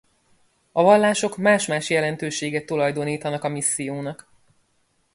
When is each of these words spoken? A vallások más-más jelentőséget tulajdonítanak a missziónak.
A 0.71 0.83
vallások 0.83 1.37
más-más 1.37 1.89
jelentőséget 1.89 2.65
tulajdonítanak 2.65 3.43
a 3.43 3.47
missziónak. 3.49 4.27